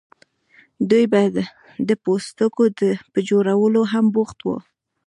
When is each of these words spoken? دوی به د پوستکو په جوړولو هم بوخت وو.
دوی 0.89 1.05
به 1.11 1.21
د 1.89 1.91
پوستکو 2.03 2.63
په 3.13 3.19
جوړولو 3.29 3.81
هم 3.91 4.05
بوخت 4.15 4.37
وو. 4.41 4.57